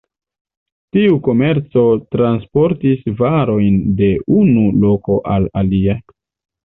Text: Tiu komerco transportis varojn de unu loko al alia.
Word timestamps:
Tiu 0.95 1.17
komerco 1.27 1.83
transportis 2.15 3.05
varojn 3.21 3.77
de 4.01 4.11
unu 4.39 4.65
loko 4.87 5.19
al 5.35 5.47
alia. 5.63 5.99